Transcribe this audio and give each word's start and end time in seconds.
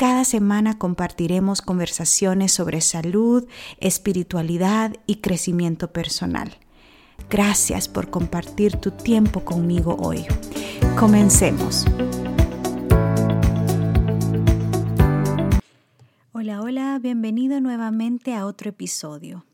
Cada 0.00 0.24
semana 0.24 0.78
compartiremos 0.78 1.60
conversaciones 1.60 2.52
sobre 2.52 2.80
salud, 2.80 3.46
espiritualidad 3.80 4.96
y 5.04 5.16
crecimiento 5.16 5.92
personal. 5.92 6.56
Gracias 7.28 7.86
por 7.86 8.08
compartir 8.08 8.76
tu 8.76 8.92
tiempo 8.92 9.44
conmigo 9.44 9.98
hoy. 10.00 10.24
Comencemos. 10.98 11.84
Hola, 16.32 16.62
hola, 16.62 16.98
bienvenido 16.98 17.60
nuevamente 17.60 18.34
a 18.34 18.46
otro 18.46 18.70
episodio. 18.70 19.44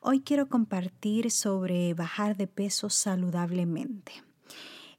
Hoy 0.00 0.20
quiero 0.20 0.48
compartir 0.48 1.32
sobre 1.32 1.92
bajar 1.94 2.36
de 2.36 2.46
peso 2.46 2.88
saludablemente. 2.88 4.27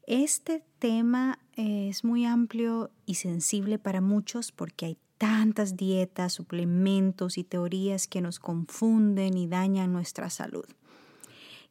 Este 0.10 0.64
tema 0.80 1.38
es 1.56 2.04
muy 2.04 2.26
amplio 2.26 2.90
y 3.06 3.14
sensible 3.14 3.78
para 3.78 4.02
muchos 4.02 4.52
porque 4.52 4.88
hay 4.88 4.98
tantas 5.20 5.78
dietas, 5.78 6.34
suplementos 6.34 7.38
y 7.38 7.44
teorías 7.44 8.08
que 8.08 8.20
nos 8.20 8.40
confunden 8.40 9.38
y 9.38 9.46
dañan 9.46 9.94
nuestra 9.94 10.32
salud. 10.32 10.66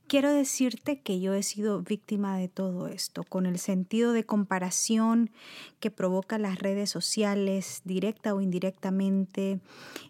Quiero 0.07 0.33
decirte 0.33 1.01
que 1.01 1.19
yo 1.19 1.35
he 1.35 1.43
sido 1.43 1.83
víctima 1.83 2.39
de 2.39 2.47
todo 2.47 2.87
esto, 2.87 3.25
con 3.25 3.45
el 3.45 3.59
sentido 3.59 4.13
de 4.13 4.25
comparación 4.25 5.31
que 5.81 5.91
provoca 5.91 6.39
las 6.39 6.61
redes 6.61 6.91
sociales, 6.91 7.83
directa 7.85 8.35
o 8.35 8.41
indirectamente, 8.41 9.59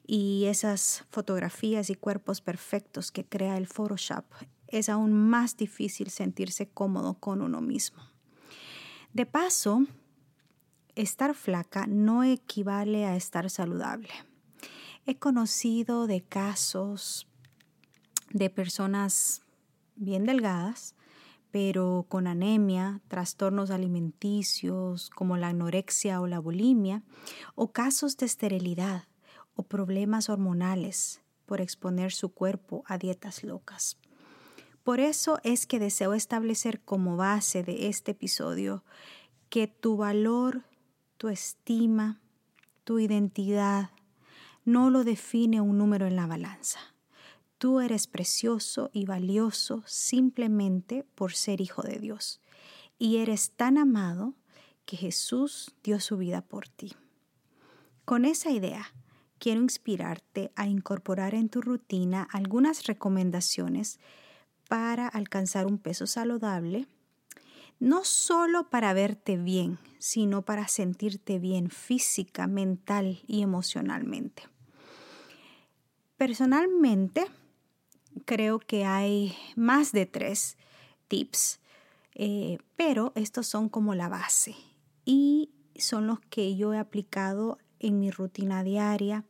y 0.06 0.44
esas 0.44 1.06
fotografías 1.08 1.88
y 1.88 1.94
cuerpos 1.94 2.42
perfectos 2.42 3.10
que 3.10 3.24
crea 3.24 3.56
el 3.56 3.66
Photoshop. 3.66 4.26
Es 4.66 4.90
aún 4.90 5.14
más 5.14 5.56
difícil 5.56 6.10
sentirse 6.10 6.68
cómodo 6.68 7.14
con 7.14 7.40
uno 7.40 7.62
mismo. 7.62 8.02
De 9.12 9.26
paso, 9.26 9.86
estar 10.94 11.34
flaca 11.34 11.86
no 11.86 12.24
equivale 12.24 13.06
a 13.06 13.16
estar 13.16 13.48
saludable. 13.50 14.10
He 15.06 15.16
conocido 15.16 16.06
de 16.06 16.20
casos 16.20 17.26
de 18.30 18.50
personas 18.50 19.42
bien 19.96 20.26
delgadas, 20.26 20.94
pero 21.50 22.04
con 22.08 22.26
anemia, 22.26 23.00
trastornos 23.08 23.70
alimenticios 23.70 25.08
como 25.10 25.38
la 25.38 25.48
anorexia 25.48 26.20
o 26.20 26.26
la 26.26 26.38
bulimia, 26.38 27.02
o 27.54 27.72
casos 27.72 28.18
de 28.18 28.26
esterilidad 28.26 29.04
o 29.54 29.62
problemas 29.62 30.28
hormonales 30.28 31.22
por 31.46 31.62
exponer 31.62 32.12
su 32.12 32.28
cuerpo 32.28 32.84
a 32.86 32.98
dietas 32.98 33.42
locas. 33.42 33.96
Por 34.88 35.00
eso 35.00 35.38
es 35.44 35.66
que 35.66 35.78
deseo 35.78 36.14
establecer 36.14 36.80
como 36.80 37.18
base 37.18 37.62
de 37.62 37.88
este 37.88 38.12
episodio 38.12 38.84
que 39.50 39.66
tu 39.66 39.98
valor, 39.98 40.64
tu 41.18 41.28
estima, 41.28 42.22
tu 42.84 42.98
identidad 42.98 43.90
no 44.64 44.88
lo 44.88 45.04
define 45.04 45.60
un 45.60 45.76
número 45.76 46.06
en 46.06 46.16
la 46.16 46.26
balanza. 46.26 46.80
Tú 47.58 47.80
eres 47.80 48.06
precioso 48.06 48.88
y 48.94 49.04
valioso 49.04 49.82
simplemente 49.84 51.04
por 51.14 51.34
ser 51.34 51.60
hijo 51.60 51.82
de 51.82 51.98
Dios. 51.98 52.40
Y 52.98 53.18
eres 53.18 53.50
tan 53.50 53.76
amado 53.76 54.36
que 54.86 54.96
Jesús 54.96 55.74
dio 55.82 56.00
su 56.00 56.16
vida 56.16 56.40
por 56.40 56.66
ti. 56.66 56.94
Con 58.06 58.24
esa 58.24 58.50
idea, 58.52 58.94
quiero 59.38 59.60
inspirarte 59.60 60.50
a 60.56 60.66
incorporar 60.66 61.34
en 61.34 61.50
tu 61.50 61.60
rutina 61.60 62.26
algunas 62.32 62.86
recomendaciones 62.86 64.00
para 64.68 65.08
alcanzar 65.08 65.66
un 65.66 65.78
peso 65.78 66.06
saludable, 66.06 66.86
no 67.80 68.04
solo 68.04 68.68
para 68.70 68.92
verte 68.92 69.36
bien, 69.36 69.78
sino 69.98 70.42
para 70.42 70.68
sentirte 70.68 71.38
bien 71.38 71.70
física, 71.70 72.46
mental 72.46 73.20
y 73.26 73.42
emocionalmente. 73.42 74.44
Personalmente, 76.16 77.26
creo 78.24 78.58
que 78.58 78.84
hay 78.84 79.34
más 79.56 79.92
de 79.92 80.06
tres 80.06 80.56
tips, 81.08 81.60
eh, 82.14 82.58
pero 82.76 83.12
estos 83.14 83.46
son 83.46 83.68
como 83.68 83.94
la 83.94 84.08
base 84.08 84.54
y 85.04 85.50
son 85.76 86.06
los 86.06 86.20
que 86.20 86.56
yo 86.56 86.74
he 86.74 86.78
aplicado 86.78 87.58
en 87.78 88.00
mi 88.00 88.10
rutina 88.10 88.64
diaria 88.64 89.24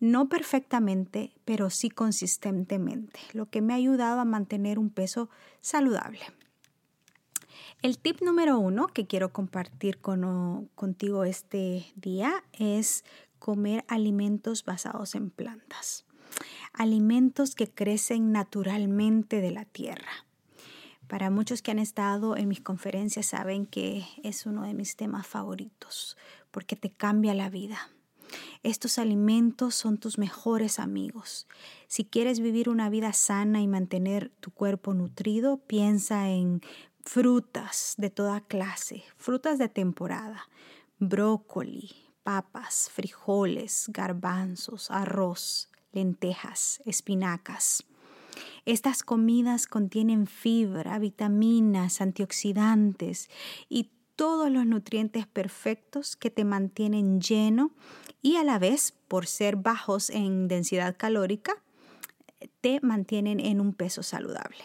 no 0.00 0.28
perfectamente, 0.28 1.32
pero 1.44 1.70
sí 1.70 1.90
consistentemente, 1.90 3.20
lo 3.32 3.46
que 3.46 3.60
me 3.60 3.72
ha 3.72 3.76
ayudado 3.76 4.20
a 4.20 4.24
mantener 4.24 4.78
un 4.78 4.90
peso 4.90 5.30
saludable. 5.60 6.20
El 7.82 7.98
tip 7.98 8.22
número 8.22 8.58
uno 8.58 8.88
que 8.88 9.06
quiero 9.06 9.32
compartir 9.32 10.00
contigo 10.00 11.24
este 11.24 11.86
día 11.94 12.42
es 12.52 13.04
comer 13.38 13.84
alimentos 13.88 14.64
basados 14.64 15.14
en 15.14 15.30
plantas, 15.30 16.04
alimentos 16.72 17.54
que 17.54 17.70
crecen 17.70 18.32
naturalmente 18.32 19.40
de 19.40 19.50
la 19.50 19.64
tierra. 19.66 20.26
Para 21.06 21.30
muchos 21.30 21.62
que 21.62 21.70
han 21.70 21.78
estado 21.78 22.36
en 22.36 22.48
mis 22.48 22.60
conferencias 22.60 23.26
saben 23.26 23.66
que 23.66 24.04
es 24.22 24.46
uno 24.46 24.62
de 24.62 24.74
mis 24.74 24.96
temas 24.96 25.26
favoritos 25.26 26.16
porque 26.50 26.74
te 26.74 26.90
cambia 26.90 27.34
la 27.34 27.48
vida 27.50 27.90
estos 28.62 28.98
alimentos 28.98 29.74
son 29.74 29.98
tus 29.98 30.18
mejores 30.18 30.78
amigos. 30.78 31.46
Si 31.86 32.04
quieres 32.04 32.40
vivir 32.40 32.68
una 32.68 32.90
vida 32.90 33.12
sana 33.12 33.60
y 33.60 33.68
mantener 33.68 34.30
tu 34.40 34.50
cuerpo 34.50 34.94
nutrido, 34.94 35.58
piensa 35.58 36.30
en 36.30 36.62
frutas 37.02 37.94
de 37.96 38.10
toda 38.10 38.40
clase, 38.40 39.04
frutas 39.16 39.58
de 39.58 39.68
temporada, 39.68 40.48
brócoli, 40.98 41.90
papas, 42.24 42.90
frijoles, 42.92 43.86
garbanzos, 43.88 44.90
arroz, 44.90 45.70
lentejas, 45.92 46.82
espinacas. 46.84 47.84
Estas 48.64 49.04
comidas 49.04 49.68
contienen 49.68 50.26
fibra, 50.26 50.98
vitaminas, 50.98 52.00
antioxidantes 52.00 53.30
y 53.68 53.92
todos 54.16 54.50
los 54.50 54.66
nutrientes 54.66 55.26
perfectos 55.26 56.16
que 56.16 56.30
te 56.30 56.44
mantienen 56.44 57.20
lleno 57.20 57.70
y 58.22 58.36
a 58.36 58.44
la 58.44 58.58
vez, 58.58 58.92
por 59.08 59.26
ser 59.26 59.56
bajos 59.56 60.10
en 60.10 60.48
densidad 60.48 60.96
calórica, 60.96 61.62
te 62.60 62.80
mantienen 62.80 63.40
en 63.40 63.60
un 63.60 63.72
peso 63.72 64.02
saludable. 64.02 64.64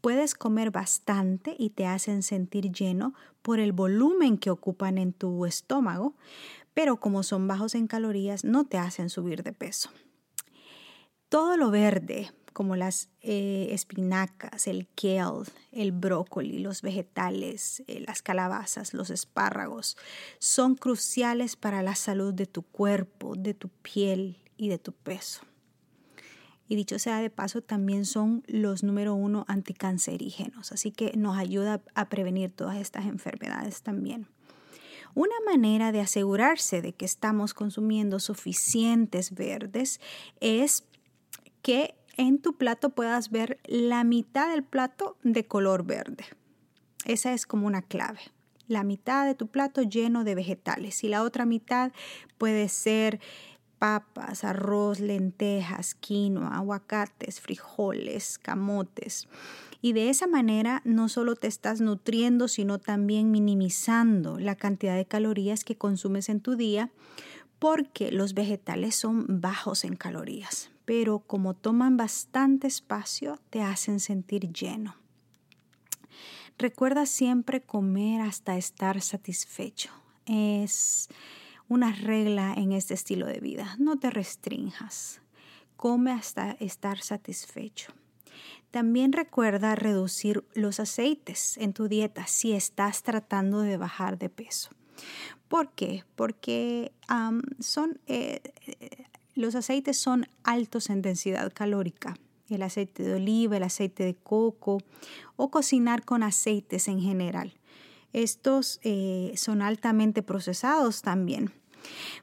Puedes 0.00 0.34
comer 0.34 0.70
bastante 0.70 1.54
y 1.58 1.70
te 1.70 1.86
hacen 1.86 2.22
sentir 2.22 2.72
lleno 2.72 3.14
por 3.42 3.60
el 3.60 3.72
volumen 3.72 4.38
que 4.38 4.50
ocupan 4.50 4.98
en 4.98 5.12
tu 5.12 5.46
estómago, 5.46 6.14
pero 6.74 6.98
como 6.98 7.22
son 7.22 7.46
bajos 7.48 7.74
en 7.74 7.86
calorías 7.86 8.44
no 8.44 8.64
te 8.64 8.78
hacen 8.78 9.08
subir 9.08 9.42
de 9.42 9.52
peso. 9.52 9.90
Todo 11.28 11.56
lo 11.56 11.70
verde, 11.70 12.30
como 12.52 12.76
las 12.76 13.08
eh, 13.20 13.68
espinacas, 13.70 14.66
el 14.66 14.88
kale, 14.94 15.48
el 15.72 15.92
brócoli, 15.92 16.58
los 16.58 16.82
vegetales, 16.82 17.82
eh, 17.86 18.04
las 18.06 18.22
calabazas, 18.22 18.94
los 18.94 19.10
espárragos, 19.10 19.96
son 20.38 20.74
cruciales 20.74 21.56
para 21.56 21.82
la 21.82 21.94
salud 21.94 22.32
de 22.32 22.46
tu 22.46 22.62
cuerpo, 22.62 23.34
de 23.36 23.54
tu 23.54 23.68
piel 23.68 24.38
y 24.56 24.68
de 24.68 24.78
tu 24.78 24.92
peso. 24.92 25.42
Y 26.68 26.76
dicho 26.76 26.98
sea 26.98 27.20
de 27.20 27.28
paso, 27.28 27.60
también 27.60 28.06
son 28.06 28.44
los 28.46 28.82
número 28.82 29.14
uno 29.14 29.44
anticancerígenos, 29.48 30.72
así 30.72 30.90
que 30.90 31.12
nos 31.16 31.36
ayuda 31.36 31.82
a 31.94 32.08
prevenir 32.08 32.50
todas 32.50 32.76
estas 32.76 33.06
enfermedades 33.06 33.82
también. 33.82 34.28
Una 35.14 35.34
manera 35.44 35.92
de 35.92 36.00
asegurarse 36.00 36.80
de 36.80 36.94
que 36.94 37.04
estamos 37.04 37.52
consumiendo 37.52 38.18
suficientes 38.18 39.34
verdes 39.34 40.00
es 40.40 40.84
que 41.60 41.94
en 42.16 42.38
tu 42.38 42.56
plato 42.56 42.90
puedas 42.90 43.30
ver 43.30 43.58
la 43.64 44.04
mitad 44.04 44.50
del 44.50 44.62
plato 44.62 45.16
de 45.22 45.46
color 45.46 45.84
verde. 45.84 46.24
Esa 47.04 47.32
es 47.32 47.46
como 47.46 47.66
una 47.66 47.82
clave. 47.82 48.20
La 48.68 48.84
mitad 48.84 49.26
de 49.26 49.34
tu 49.34 49.48
plato 49.48 49.82
lleno 49.82 50.24
de 50.24 50.34
vegetales 50.34 51.02
y 51.04 51.08
la 51.08 51.22
otra 51.22 51.46
mitad 51.46 51.92
puede 52.38 52.68
ser 52.68 53.20
papas, 53.78 54.44
arroz, 54.44 55.00
lentejas, 55.00 55.94
quinoa, 55.96 56.56
aguacates, 56.56 57.40
frijoles, 57.40 58.38
camotes. 58.38 59.26
Y 59.80 59.92
de 59.92 60.08
esa 60.08 60.28
manera 60.28 60.80
no 60.84 61.08
solo 61.08 61.34
te 61.34 61.48
estás 61.48 61.80
nutriendo, 61.80 62.46
sino 62.46 62.78
también 62.78 63.32
minimizando 63.32 64.38
la 64.38 64.54
cantidad 64.54 64.94
de 64.94 65.06
calorías 65.06 65.64
que 65.64 65.76
consumes 65.76 66.28
en 66.28 66.40
tu 66.40 66.54
día 66.54 66.92
porque 67.58 68.10
los 68.10 68.34
vegetales 68.34 68.96
son 68.96 69.40
bajos 69.40 69.84
en 69.84 69.94
calorías, 69.94 70.71
pero 70.84 71.20
como 71.20 71.54
toman 71.54 71.96
bastante 71.96 72.66
espacio, 72.66 73.38
te 73.50 73.62
hacen 73.62 74.00
sentir 74.00 74.52
lleno. 74.52 74.96
Recuerda 76.58 77.06
siempre 77.06 77.62
comer 77.62 78.20
hasta 78.20 78.56
estar 78.56 79.00
satisfecho. 79.00 79.90
Es 80.26 81.08
una 81.68 81.92
regla 81.92 82.54
en 82.54 82.72
este 82.72 82.94
estilo 82.94 83.26
de 83.26 83.40
vida. 83.40 83.76
No 83.78 83.98
te 83.98 84.10
restrinjas. 84.10 85.20
Come 85.76 86.12
hasta 86.12 86.52
estar 86.52 87.00
satisfecho. 87.00 87.92
También 88.70 89.12
recuerda 89.12 89.74
reducir 89.74 90.44
los 90.54 90.80
aceites 90.80 91.58
en 91.58 91.72
tu 91.72 91.88
dieta 91.88 92.26
si 92.26 92.52
estás 92.52 93.02
tratando 93.02 93.60
de 93.60 93.76
bajar 93.76 94.18
de 94.18 94.30
peso. 94.30 94.70
¿Por 95.48 95.72
qué? 95.72 96.04
Porque 96.14 96.92
son, 97.58 98.00
eh, 98.06 98.40
los 99.34 99.54
aceites 99.54 99.96
son 99.96 100.26
altos 100.44 100.90
en 100.90 101.02
densidad 101.02 101.52
calórica. 101.52 102.16
El 102.48 102.62
aceite 102.62 103.02
de 103.02 103.14
oliva, 103.14 103.56
el 103.56 103.62
aceite 103.62 104.04
de 104.04 104.14
coco 104.14 104.78
o 105.36 105.50
cocinar 105.50 106.04
con 106.04 106.22
aceites 106.22 106.88
en 106.88 107.00
general. 107.00 107.54
Estos 108.12 108.78
eh, 108.82 109.32
son 109.36 109.62
altamente 109.62 110.22
procesados 110.22 111.00
también. 111.00 111.50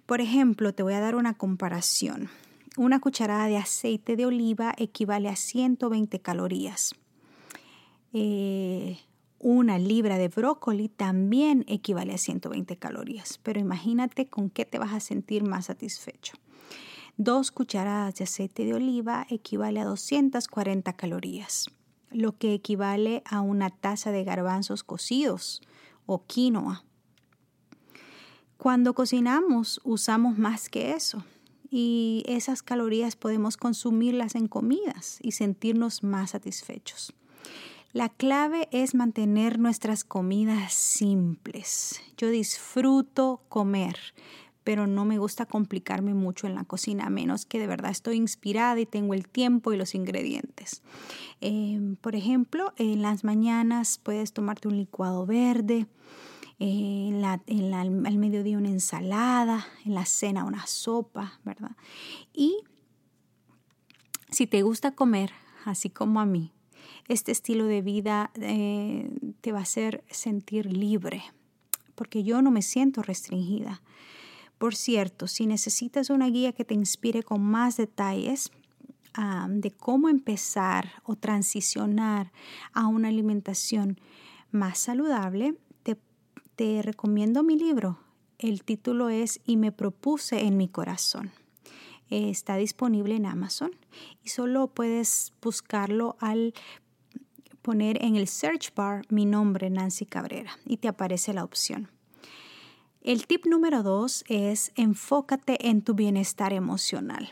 Por 0.06 0.22
ejemplo, 0.22 0.74
te 0.74 0.84
voy 0.84 0.94
a 0.94 1.00
dar 1.00 1.16
una 1.16 1.34
comparación. 1.34 2.30
Una 2.78 3.00
cucharada 3.00 3.48
de 3.48 3.58
aceite 3.58 4.16
de 4.16 4.26
oliva 4.26 4.74
equivale 4.78 5.30
a 5.30 5.36
120 5.36 6.20
calorías. 6.20 6.94
Eh, 8.14 9.00
una 9.40 9.80
libra 9.80 10.18
de 10.18 10.28
brócoli 10.28 10.90
también 10.90 11.66
equivale 11.68 12.14
a 12.14 12.18
120 12.18 12.78
calorías, 12.78 13.40
pero 13.42 13.60
imagínate 13.60 14.28
con 14.28 14.50
qué 14.50 14.66
te 14.66 14.80
vas 14.80 14.94
a 14.94 15.00
sentir 15.00 15.44
más 15.44 15.66
satisfecho. 15.66 16.34
Dos 17.22 17.52
cucharadas 17.52 18.16
de 18.16 18.24
aceite 18.24 18.64
de 18.64 18.76
oliva 18.76 19.28
equivale 19.30 19.82
a 19.82 19.84
240 19.84 20.94
calorías, 20.94 21.66
lo 22.12 22.38
que 22.38 22.54
equivale 22.54 23.24
a 23.26 23.42
una 23.42 23.70
taza 23.70 24.12
de 24.12 24.24
garbanzos 24.24 24.86
cocidos 24.86 25.60
o 26.06 26.24
quinoa. 26.26 26.86
Cuando 28.58 28.94
cocinamos 28.94 29.82
usamos 29.84 30.38
más 30.38 30.70
que 30.70 30.94
eso 30.94 31.26
y 31.70 32.24
esas 32.26 32.64
calorías 32.64 33.18
podemos 33.18 33.58
consumirlas 33.58 34.36
en 34.36 34.48
comidas 34.48 35.20
y 35.22 35.34
sentirnos 35.34 36.04
más 36.04 36.30
satisfechos. 36.30 37.14
La 37.92 38.08
clave 38.08 38.70
es 38.72 38.96
mantener 38.96 39.60
nuestras 39.60 40.06
comidas 40.06 40.72
simples. 40.74 42.00
Yo 42.16 42.30
disfruto 42.30 43.42
comer, 43.50 43.98
pero 44.64 44.88
no 44.88 45.06
me 45.06 45.18
gusta 45.18 45.46
complicarme 45.46 46.14
mucho 46.14 46.48
en 46.48 46.56
la 46.56 46.64
cocina, 46.64 47.06
a 47.06 47.10
menos 47.10 47.46
que 47.46 47.60
de 47.60 47.68
verdad 47.68 47.92
estoy 47.92 48.18
inspirada 48.18 48.80
y 48.80 48.86
tengo 48.86 49.14
el 49.14 49.28
tiempo 49.28 49.74
y 49.74 49.78
los 49.78 49.96
ingredientes. 49.96 50.82
Em, 51.42 51.96
por 51.96 52.16
ejemplo, 52.16 52.74
en 52.78 53.02
las 53.02 53.24
mañanas 53.24 54.00
puedes 54.02 54.34
tomarte 54.34 54.68
un 54.68 54.78
licuado 54.78 55.26
verde 55.26 55.88
en 56.60 57.22
la, 57.22 57.42
al 57.76 58.18
mediodía 58.18 58.58
una 58.58 58.70
ensalada, 58.70 59.66
en 59.86 59.96
la 59.96 60.06
cena 60.06 60.44
una 60.44 60.68
sopa, 60.68 61.40
¿verdad? 61.46 61.72
Y 62.34 62.58
si 64.30 64.46
te 64.46 64.62
gusta 64.62 64.92
comer, 64.92 65.32
así 65.66 65.90
como 65.90 66.20
a 66.20 66.26
mí, 66.26 66.52
este 67.08 67.32
estilo 67.32 67.66
de 67.66 67.82
vida 67.82 68.32
eh, 68.36 69.10
te 69.42 69.52
va 69.52 69.60
a 69.60 69.64
hacer 69.64 70.04
sentir 70.10 70.72
libre, 70.72 71.24
porque 71.96 72.24
yo 72.24 72.42
no 72.42 72.52
me 72.52 72.62
siento 72.62 73.02
restringida. 73.02 73.82
Por 74.60 74.76
cierto, 74.76 75.26
si 75.26 75.48
necesitas 75.48 76.12
una 76.12 76.28
guía 76.28 76.52
que 76.52 76.66
te 76.66 76.76
inspire 76.76 77.24
con 77.24 77.42
más 77.42 77.78
detalles, 77.78 78.52
de 79.50 79.72
cómo 79.72 80.08
empezar 80.08 80.92
o 81.04 81.16
transicionar 81.16 82.32
a 82.74 82.88
una 82.88 83.08
alimentación 83.08 84.00
más 84.52 84.78
saludable, 84.78 85.56
te 86.56 86.82
recomiendo 86.82 87.42
mi 87.42 87.58
libro. 87.58 88.00
El 88.38 88.64
título 88.64 89.08
es 89.10 89.40
Y 89.46 89.56
me 89.56 89.72
propuse 89.72 90.42
en 90.42 90.58
mi 90.58 90.68
corazón. 90.68 91.32
Está 92.10 92.58
disponible 92.58 93.16
en 93.16 93.26
Amazon 93.26 93.72
y 94.24 94.30
solo 94.30 94.68
puedes 94.68 95.32
buscarlo 95.42 96.18
al 96.20 96.54
poner 97.62 98.04
en 98.04 98.18
el 98.18 98.28
search 98.28 98.74
bar 98.76 99.04
mi 99.10 99.26
nombre, 99.26 99.70
Nancy 99.70 100.06
Cabrera, 100.06 100.52
y 100.66 100.78
te 100.78 100.90
aparece 100.90 101.34
la 101.34 101.46
opción. 101.46 101.90
El 103.02 103.28
tip 103.28 103.46
número 103.46 103.82
dos 103.82 104.26
es 104.28 104.74
enfócate 104.76 105.70
en 105.70 105.82
tu 105.82 105.94
bienestar 105.94 106.52
emocional. 106.52 107.32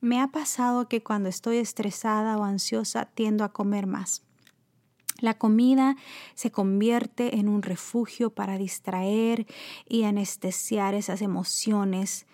Me 0.00 0.20
ha 0.20 0.28
pasado 0.28 0.88
que 0.88 1.02
cuando 1.02 1.28
estoy 1.28 1.56
estresada 1.56 2.36
o 2.36 2.44
ansiosa 2.44 3.06
tiendo 3.06 3.42
a 3.42 3.52
comer 3.52 3.88
más. 3.88 4.22
La 5.18 5.34
comida 5.34 5.96
se 6.36 6.52
convierte 6.52 7.38
en 7.38 7.48
un 7.48 7.62
refugio 7.62 8.30
para 8.30 8.56
distraer 8.56 9.46
y 9.88 10.04
anestesiar 10.04 10.94
esas 10.94 11.22
emociones 11.22 12.26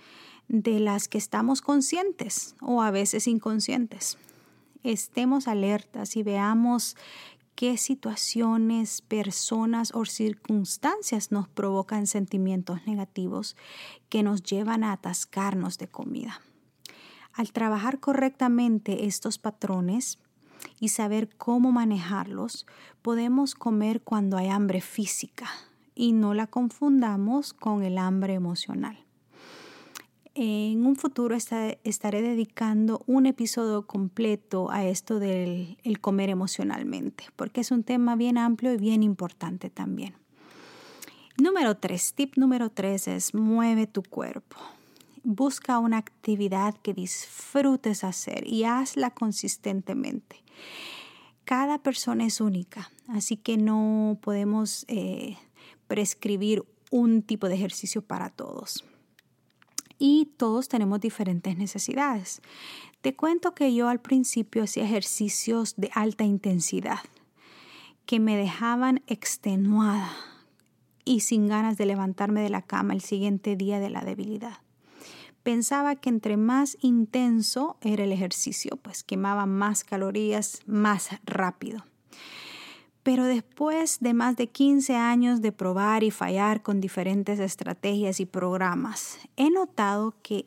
de 0.48 0.80
las 0.80 1.08
que 1.08 1.16
estamos 1.16 1.62
conscientes 1.62 2.56
o 2.60 2.82
a 2.82 2.90
veces 2.90 3.26
inconscientes. 3.26 4.18
Estemos 4.82 5.48
alertas 5.48 6.14
y 6.14 6.22
veamos 6.22 6.96
qué 7.54 7.76
situaciones, 7.76 9.02
personas 9.02 9.92
o 9.94 10.04
circunstancias 10.04 11.30
nos 11.30 11.48
provocan 11.48 12.06
sentimientos 12.06 12.86
negativos 12.86 13.56
que 14.08 14.22
nos 14.22 14.42
llevan 14.42 14.84
a 14.84 14.92
atascarnos 14.92 15.78
de 15.78 15.88
comida. 15.88 16.40
Al 17.32 17.52
trabajar 17.52 18.00
correctamente 18.00 19.06
estos 19.06 19.38
patrones, 19.38 20.18
y 20.78 20.88
saber 20.88 21.28
cómo 21.36 21.72
manejarlos, 21.72 22.66
podemos 23.02 23.54
comer 23.54 24.02
cuando 24.02 24.36
hay 24.36 24.48
hambre 24.48 24.80
física 24.80 25.48
y 25.94 26.12
no 26.12 26.34
la 26.34 26.46
confundamos 26.46 27.52
con 27.52 27.82
el 27.82 27.98
hambre 27.98 28.34
emocional. 28.34 29.04
En 30.34 30.86
un 30.86 30.94
futuro 30.94 31.36
estaré 31.36 32.22
dedicando 32.22 33.02
un 33.06 33.26
episodio 33.26 33.86
completo 33.86 34.70
a 34.70 34.84
esto 34.84 35.18
del 35.18 35.76
comer 36.00 36.30
emocionalmente, 36.30 37.24
porque 37.34 37.62
es 37.62 37.72
un 37.72 37.82
tema 37.82 38.14
bien 38.14 38.38
amplio 38.38 38.72
y 38.72 38.76
bien 38.76 39.02
importante 39.02 39.70
también. 39.70 40.14
Número 41.36 41.76
tres, 41.76 42.14
tip 42.14 42.36
número 42.36 42.70
tres 42.70 43.08
es 43.08 43.34
mueve 43.34 43.88
tu 43.88 44.02
cuerpo. 44.02 44.56
Busca 45.24 45.78
una 45.78 45.98
actividad 45.98 46.74
que 46.76 46.94
disfrutes 46.94 48.04
hacer 48.04 48.46
y 48.46 48.64
hazla 48.64 49.10
consistentemente. 49.10 50.36
Cada 51.44 51.78
persona 51.78 52.24
es 52.24 52.40
única, 52.40 52.92
así 53.08 53.36
que 53.36 53.56
no 53.56 54.18
podemos 54.22 54.84
eh, 54.86 55.36
prescribir 55.88 56.62
un 56.92 57.22
tipo 57.22 57.48
de 57.48 57.56
ejercicio 57.56 58.02
para 58.02 58.30
todos. 58.30 58.84
Y 60.00 60.32
todos 60.36 60.68
tenemos 60.68 60.98
diferentes 61.00 61.56
necesidades. 61.56 62.42
Te 63.02 63.14
cuento 63.14 63.54
que 63.54 63.72
yo 63.72 63.88
al 63.88 64.00
principio 64.00 64.64
hacía 64.64 64.82
ejercicios 64.84 65.76
de 65.76 65.90
alta 65.94 66.24
intensidad 66.24 67.00
que 68.06 68.18
me 68.18 68.36
dejaban 68.36 69.02
extenuada 69.06 70.10
y 71.04 71.20
sin 71.20 71.46
ganas 71.46 71.76
de 71.76 71.86
levantarme 71.86 72.40
de 72.40 72.50
la 72.50 72.62
cama 72.62 72.94
el 72.94 73.02
siguiente 73.02 73.54
día 73.54 73.78
de 73.78 73.90
la 73.90 74.00
debilidad 74.00 74.58
pensaba 75.42 75.96
que 75.96 76.10
entre 76.10 76.36
más 76.36 76.76
intenso 76.80 77.76
era 77.80 78.04
el 78.04 78.12
ejercicio, 78.12 78.76
pues 78.76 79.02
quemaba 79.02 79.46
más 79.46 79.84
calorías 79.84 80.60
más 80.66 81.08
rápido. 81.24 81.84
Pero 83.02 83.24
después 83.24 83.98
de 84.00 84.12
más 84.12 84.36
de 84.36 84.48
15 84.48 84.94
años 84.94 85.40
de 85.40 85.52
probar 85.52 86.04
y 86.04 86.10
fallar 86.10 86.62
con 86.62 86.80
diferentes 86.80 87.38
estrategias 87.38 88.20
y 88.20 88.26
programas, 88.26 89.18
he 89.36 89.50
notado 89.50 90.14
que 90.22 90.46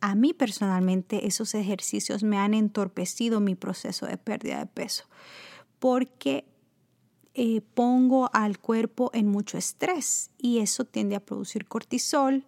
a 0.00 0.14
mí 0.14 0.34
personalmente 0.34 1.26
esos 1.26 1.54
ejercicios 1.54 2.22
me 2.22 2.36
han 2.36 2.52
entorpecido 2.52 3.40
mi 3.40 3.54
proceso 3.54 4.04
de 4.04 4.18
pérdida 4.18 4.58
de 4.58 4.66
peso, 4.66 5.04
porque 5.78 6.44
eh, 7.32 7.62
pongo 7.72 8.28
al 8.34 8.58
cuerpo 8.58 9.10
en 9.14 9.28
mucho 9.28 9.56
estrés 9.56 10.30
y 10.36 10.58
eso 10.58 10.84
tiende 10.84 11.16
a 11.16 11.24
producir 11.24 11.66
cortisol 11.66 12.44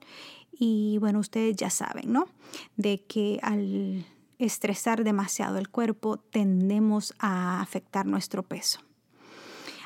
y 0.53 0.99
bueno, 1.01 1.19
ustedes 1.19 1.57
ya 1.57 1.71
saben, 1.71 2.13
¿no? 2.13 2.29
De 2.77 3.03
que 3.05 3.39
al 3.43 4.07
estresar 4.39 5.03
demasiado 5.03 5.59
el 5.59 5.71
cuerpo 5.71 6.19
tendemos 6.19 7.15
a 7.19 7.61
afectar 7.63 8.07
nuestro 8.07 8.43
peso. 8.43 8.81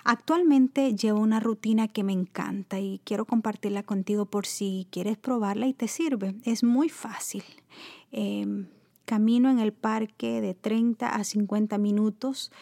Actualmente 0.05 0.95
llevo 0.95 1.21
una 1.21 1.41
rutina 1.41 1.89
que 1.89 2.05
me 2.05 2.13
encanta 2.13 2.81
y 2.81 3.01
quiero 3.05 3.25
compartirla 3.25 3.83
contigo 3.83 4.27
por 4.27 4.47
si 4.47 4.87
quieres 4.91 5.19
probarla 5.19 5.67
y 5.67 5.75
te 5.75 5.89
sirve. 5.89 6.35
Es 6.45 6.65
muy 6.65 6.89
fácil. 6.89 7.45
Em, 8.13 8.67
camino 9.05 9.51
en 9.51 9.59
el 9.59 9.73
parque 9.73 10.41
de 10.41 10.55
30 10.55 11.09
a 11.09 11.25
50 11.25 11.79
minutos, 11.79 12.53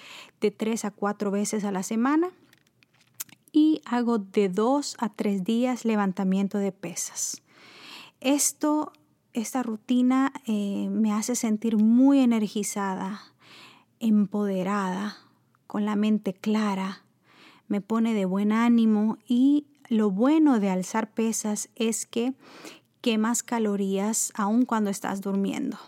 de 0.41 0.51
3 0.51 0.87
a 0.87 0.91
4 0.91 1.31
veces 1.31 1.65
a 1.65 1.73
la 1.73 1.83
semana 1.83 2.31
y 3.53 3.81
hago 3.85 4.19
de 4.19 4.49
2 4.49 4.97
a 4.99 5.09
3 5.11 5.45
días 5.45 5.85
levantamiento 5.85 6.59
de 6.59 6.73
pesas. 6.73 7.43
Esto 8.21 8.93
esta 9.33 9.63
rutina 9.63 10.33
eh, 10.47 10.89
me 10.91 11.13
hace 11.13 11.37
sentir 11.37 11.77
muy 11.77 12.21
energizada, 12.21 13.21
empoderada, 14.01 15.17
con 15.67 15.85
la 15.85 15.97
mente 15.97 16.33
clara, 16.33 17.05
me 17.69 17.81
pone 17.81 18.15
de 18.15 18.25
buen 18.25 18.53
ánimo 18.53 19.19
y 19.27 19.67
lo 19.89 20.11
bueno 20.11 20.61
de 20.61 20.71
alzar 20.71 21.11
pesas 21.11 21.71
es 21.77 22.07
que 22.07 22.35
quemas 23.01 23.43
calorías 23.43 24.33
aun 24.35 24.65
cuando 24.65 24.91
estás 24.91 25.21
durmiendo, 25.21 25.79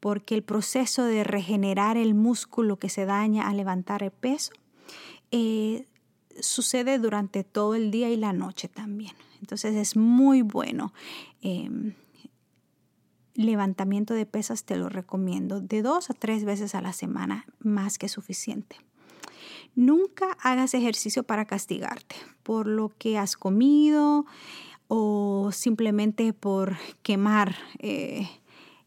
porque 0.00 0.34
el 0.34 0.42
proceso 0.42 1.04
de 1.04 1.24
regenerar 1.24 1.96
el 1.96 2.14
músculo 2.14 2.78
que 2.78 2.88
se 2.88 3.06
daña 3.06 3.48
al 3.48 3.56
levantar 3.56 4.02
el 4.02 4.10
peso 4.10 4.52
eh, 5.30 5.86
sucede 6.40 6.98
durante 6.98 7.44
todo 7.44 7.74
el 7.74 7.90
día 7.90 8.10
y 8.10 8.16
la 8.16 8.32
noche 8.32 8.68
también. 8.68 9.14
Entonces 9.40 9.74
es 9.74 9.96
muy 9.96 10.42
bueno. 10.42 10.92
Em, 11.40 11.94
levantamiento 13.34 14.14
de 14.14 14.26
pesas 14.26 14.64
te 14.64 14.76
lo 14.76 14.88
recomiendo 14.88 15.60
de 15.60 15.82
dos 15.82 16.10
a 16.10 16.14
tres 16.14 16.44
veces 16.44 16.74
a 16.74 16.80
la 16.80 16.92
semana, 16.92 17.44
más 17.58 17.98
que 17.98 18.08
suficiente. 18.08 18.76
Nunca 19.76 20.38
hagas 20.40 20.72
ejercicio 20.72 21.22
para 21.22 21.44
castigarte 21.44 22.16
por 22.42 22.66
lo 22.66 22.90
que 22.98 23.18
has 23.18 23.36
comido 23.36 24.24
o 24.88 25.50
simplemente 25.52 26.32
por 26.32 26.78
quemar 27.02 27.56
eh, 27.78 28.26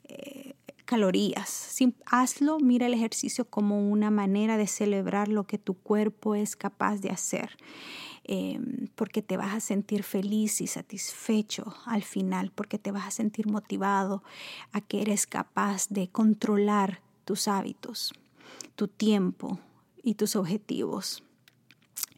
eh, 0.05 0.55
calorías. 0.86 1.77
hazlo, 2.08 2.60
mira 2.60 2.88
el 2.88 2.96
ejercicio 2.96 3.46
como 3.46 3.88
una 3.88 4.10
manera 4.10 4.58
de 4.58 4.65
celebrar 4.65 5.27
lo 5.27 5.43
que 5.43 5.60
tu 5.60 5.75
cuerpo 5.75 6.34
es 6.34 6.55
capaz 6.55 6.98
de 7.01 7.12
hacer. 7.12 7.55
Em, 8.24 8.88
porque 8.96 9.22
te 9.22 9.38
vas 9.38 9.53
a 9.53 9.60
sentir 9.60 10.01
feliz 10.01 10.60
y 10.60 10.65
satisfecho 10.65 11.75
al 11.86 12.01
final, 12.01 12.51
porque 12.53 12.79
te 12.79 12.91
vas 12.91 13.08
a 13.08 13.12
sentir 13.12 13.48
motivado 13.48 14.24
a 14.72 14.81
que 14.81 15.01
eres 15.01 15.27
capaz 15.27 15.88
de 15.89 16.10
controlar 16.10 17.01
tus 17.25 17.48
hábitos, 17.48 18.12
tu 18.75 18.88
tiempo 18.88 19.60
y 20.03 20.15
tus 20.15 20.36
objetivos. 20.36 21.24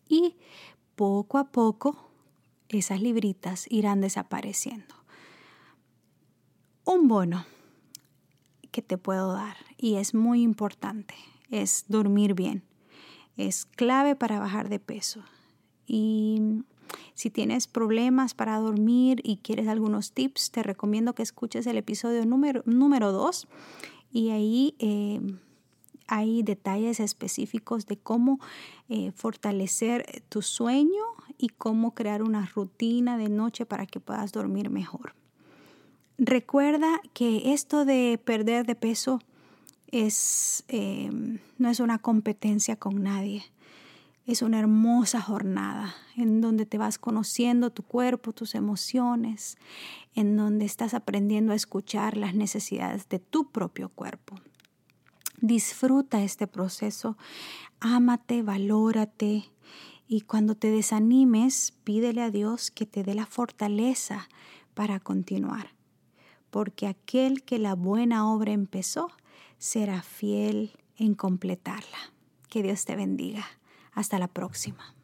Y 0.07 0.35
poco 0.95 1.37
a 1.37 1.51
poco 1.51 2.09
esas 2.69 3.01
libritas 3.01 3.65
irán 3.69 4.01
desapareciendo. 4.01 4.95
Un 6.85 7.07
bono 7.07 7.45
que 8.71 8.81
te 8.81 8.97
puedo 8.97 9.33
dar 9.33 9.57
y 9.77 9.95
es 9.95 10.13
muy 10.13 10.41
importante 10.41 11.15
es 11.51 11.85
dormir 11.87 12.33
bien. 12.33 12.63
Es 13.37 13.65
clave 13.65 14.15
para 14.15 14.39
bajar 14.39 14.69
de 14.69 14.79
peso. 14.79 15.23
Y 15.85 16.63
si 17.13 17.29
tienes 17.29 17.67
problemas 17.67 18.33
para 18.33 18.57
dormir 18.57 19.21
y 19.23 19.37
quieres 19.37 19.67
algunos 19.67 20.13
tips, 20.13 20.51
te 20.51 20.63
recomiendo 20.63 21.13
que 21.13 21.23
escuches 21.23 21.67
el 21.67 21.77
episodio 21.77 22.25
número 22.25 23.11
2 23.11 23.47
y 24.11 24.29
ahí 24.29 24.75
eh, 24.79 25.21
hay 26.11 26.43
detalles 26.43 26.99
específicos 26.99 27.87
de 27.87 27.97
cómo 27.97 28.39
eh, 28.89 29.11
fortalecer 29.15 30.23
tu 30.29 30.41
sueño 30.41 31.03
y 31.37 31.49
cómo 31.49 31.95
crear 31.95 32.21
una 32.21 32.45
rutina 32.45 33.17
de 33.17 33.29
noche 33.29 33.65
para 33.65 33.85
que 33.85 33.99
puedas 33.99 34.31
dormir 34.31 34.69
mejor. 34.69 35.15
Recuerda 36.17 37.01
que 37.13 37.53
esto 37.53 37.85
de 37.85 38.19
perder 38.23 38.65
de 38.67 38.75
peso 38.75 39.21
es, 39.87 40.63
eh, 40.67 41.09
no 41.57 41.69
es 41.69 41.79
una 41.79 41.97
competencia 41.97 42.75
con 42.75 43.01
nadie 43.01 43.43
es 44.25 44.41
una 44.41 44.59
hermosa 44.59 45.21
jornada 45.21 45.95
en 46.15 46.41
donde 46.41 46.65
te 46.65 46.77
vas 46.77 46.97
conociendo 46.97 47.71
tu 47.71 47.83
cuerpo, 47.83 48.33
tus 48.33 48.55
emociones, 48.55 49.57
en 50.15 50.37
donde 50.37 50.65
estás 50.65 50.93
aprendiendo 50.93 51.53
a 51.53 51.55
escuchar 51.55 52.17
las 52.17 52.35
necesidades 52.35 53.09
de 53.09 53.19
tu 53.19 53.51
propio 53.51 53.89
cuerpo. 53.89 54.35
Disfruta 55.41 56.23
este 56.23 56.47
proceso, 56.47 57.17
ámate, 57.79 58.43
valórate 58.43 59.51
y 60.07 60.21
cuando 60.21 60.55
te 60.55 60.69
desanimes, 60.69 61.73
pídele 61.83 62.21
a 62.21 62.29
Dios 62.31 62.69
que 62.69 62.85
te 62.85 63.03
dé 63.03 63.15
la 63.15 63.25
fortaleza 63.25 64.29
para 64.73 64.99
continuar, 64.99 65.73
porque 66.49 66.87
aquel 66.87 67.43
que 67.43 67.59
la 67.59 67.75
buena 67.75 68.31
obra 68.31 68.51
empezó 68.51 69.09
será 69.57 70.01
fiel 70.01 70.71
en 70.97 71.15
completarla. 71.15 71.97
Que 72.49 72.61
Dios 72.61 72.83
te 72.85 72.95
bendiga. 72.95 73.45
Hasta 73.93 74.19
la 74.19 74.27
próxima. 74.27 74.95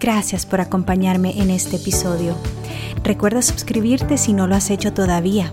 Gracias 0.00 0.46
por 0.46 0.60
acompañarme 0.60 1.40
en 1.40 1.50
este 1.50 1.76
episodio. 1.76 2.36
Recuerda 3.02 3.42
suscribirte 3.42 4.18
si 4.18 4.32
no 4.32 4.46
lo 4.46 4.54
has 4.54 4.70
hecho 4.70 4.92
todavía. 4.92 5.52